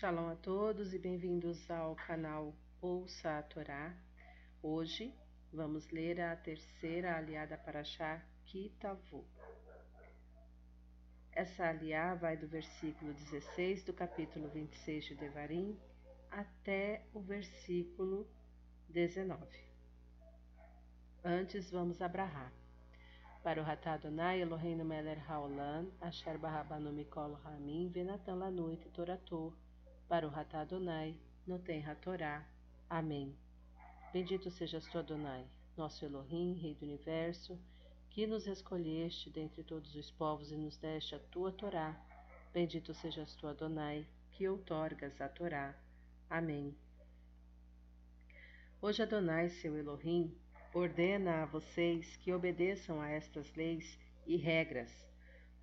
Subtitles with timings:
[0.00, 3.94] Shalom a todos e bem-vindos ao canal Ouça a Torá.
[4.62, 5.14] Hoje
[5.52, 9.22] vamos ler a terceira aliada para Shá Kitavu.
[11.32, 15.78] Essa aliá vai do versículo 16 do capítulo 26 de Devarim
[16.30, 18.26] até o versículo
[18.88, 19.38] 19.
[21.22, 22.50] Antes vamos abrahar.
[23.42, 29.52] Para o Ratá Adonai, Eloheinu Meler Haolam, Asher Barabanu Mikol Ramin, Venatan Lanuit Torator,
[30.10, 31.16] Ratá Adonai,
[31.46, 32.44] Noten Hatorá.
[32.88, 33.32] Amém.
[34.12, 37.56] Bendito sejas tu, Adonai, nosso Elohim, Rei do Universo,
[38.10, 41.96] que nos escolheste dentre todos os povos e nos deste a tua Torá.
[42.52, 45.78] Bendito sejas tu, Adonai, que outorgas a Torá.
[46.28, 46.76] Amém.
[48.82, 50.36] Hoje Adonai, seu Elohim,
[50.74, 55.09] ordena a vocês que obedeçam a estas leis e regras.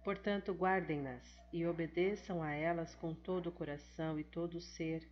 [0.07, 5.05] Portanto, guardem-nas e obedeçam a elas com todo o coração e todo o ser.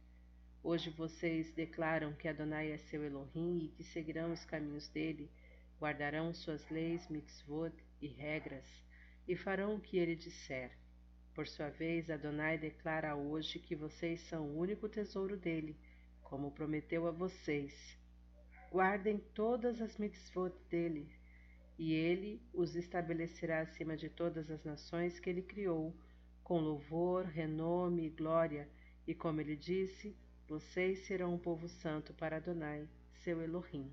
[0.64, 5.30] Hoje vocês declaram que Adonai é seu Elohim e que seguirão os caminhos dele,
[5.82, 8.66] guardarão suas leis, mitzvot e regras,
[9.28, 10.72] e farão o que ele disser.
[11.34, 15.78] Por sua vez, Adonai declara hoje que vocês são o único tesouro dele,
[16.24, 18.00] como prometeu a vocês
[18.72, 21.10] guardem todas as mitzvot dele,
[21.78, 25.94] e ele os estabelecerá acima de todas as nações que ele criou,
[26.44, 28.70] com louvor, renome e glória,
[29.08, 30.16] e como ele disse,
[30.48, 32.88] vocês serão um povo santo para Adonai,
[33.24, 33.92] seu Elohim.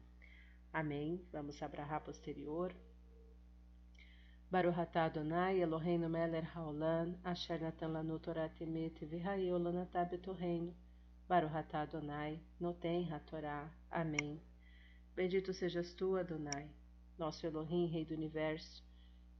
[0.72, 1.20] Amém.
[1.32, 2.74] Vamos abrahar posterior.
[4.50, 10.74] Baruch atah Adonai Eloheinu melech haolam, asher natan lanu Torah temet v'hayeu lanatah betorreino.
[11.26, 13.70] Baruch atah Adonai, noten ha-Torah.
[13.90, 14.40] Amém.
[15.16, 16.68] Bendito sejas tu, Adonai,
[17.22, 18.84] nosso Elohim, Rei do Universo,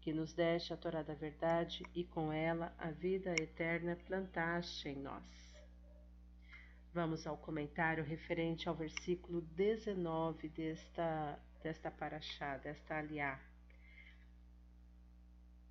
[0.01, 5.03] que nos deste a Torá da verdade e com ela a vida eterna plantaste em
[5.03, 5.25] nós.
[6.95, 13.41] Vamos ao comentário referente ao versículo 19 desta, desta paraxá, desta aliá.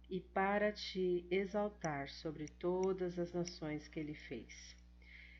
[0.09, 4.75] E para te exaltar sobre todas as nações que ele fez.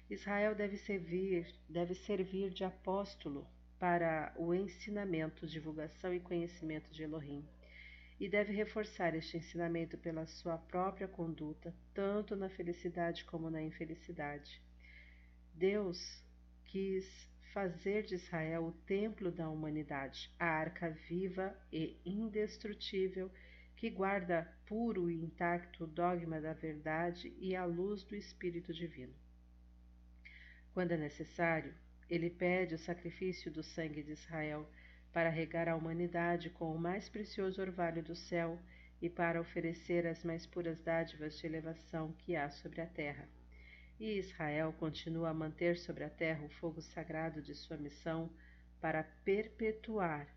[0.09, 3.45] Israel deve servir, deve servir de apóstolo
[3.81, 7.43] para o ensinamento, divulgação e conhecimento de Elohim,
[8.19, 14.61] e deve reforçar este ensinamento pela sua própria conduta, tanto na felicidade como na infelicidade.
[15.55, 16.23] Deus
[16.65, 23.31] quis fazer de Israel o templo da humanidade, a arca viva e indestrutível
[23.75, 29.15] que guarda puro e intacto o dogma da verdade e a luz do Espírito Divino.
[30.71, 31.73] Quando é necessário,
[32.09, 34.67] ele pede o sacrifício do sangue de Israel
[35.13, 38.59] para regar a humanidade com o mais precioso orvalho do céu
[39.01, 43.28] e para oferecer as mais puras dádivas de elevação que há sobre a terra.
[44.00, 48.29] E Israel continua a manter sobre a terra o fogo sagrado de sua missão
[48.79, 50.28] para perpetuar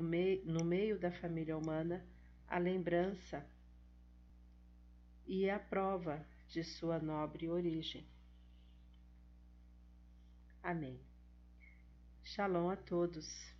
[0.00, 2.04] mei no meio da família humana
[2.48, 3.46] a lembrança
[5.26, 8.06] e a prova de sua nobre origem.
[10.64, 10.98] Amém.
[12.24, 13.53] Shalom a todos.